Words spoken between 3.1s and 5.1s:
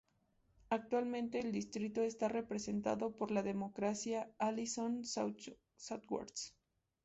por la Demócrata Allyson